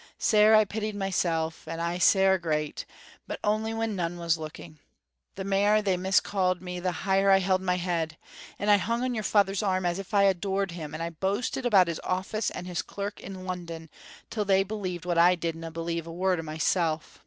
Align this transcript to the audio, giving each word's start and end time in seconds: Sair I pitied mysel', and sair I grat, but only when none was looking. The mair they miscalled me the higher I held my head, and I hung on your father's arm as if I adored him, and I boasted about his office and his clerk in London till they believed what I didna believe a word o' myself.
Sair 0.17 0.55
I 0.55 0.65
pitied 0.65 0.95
mysel', 0.95 1.53
and 1.67 2.01
sair 2.01 2.33
I 2.33 2.37
grat, 2.37 2.85
but 3.27 3.39
only 3.43 3.71
when 3.71 3.95
none 3.95 4.17
was 4.17 4.35
looking. 4.35 4.79
The 5.35 5.43
mair 5.43 5.83
they 5.83 5.95
miscalled 5.95 6.59
me 6.59 6.79
the 6.79 6.91
higher 7.05 7.29
I 7.29 7.37
held 7.37 7.61
my 7.61 7.75
head, 7.75 8.17
and 8.57 8.71
I 8.71 8.77
hung 8.77 9.03
on 9.03 9.13
your 9.13 9.23
father's 9.23 9.61
arm 9.61 9.85
as 9.85 9.99
if 9.99 10.11
I 10.11 10.23
adored 10.23 10.71
him, 10.71 10.95
and 10.95 11.03
I 11.03 11.11
boasted 11.11 11.67
about 11.67 11.87
his 11.87 12.01
office 12.03 12.49
and 12.49 12.65
his 12.65 12.81
clerk 12.81 13.19
in 13.19 13.45
London 13.45 13.91
till 14.31 14.43
they 14.43 14.63
believed 14.63 15.05
what 15.05 15.19
I 15.19 15.35
didna 15.35 15.69
believe 15.69 16.07
a 16.07 16.11
word 16.11 16.39
o' 16.39 16.41
myself. 16.41 17.19